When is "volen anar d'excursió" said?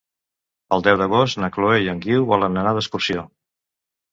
2.33-3.29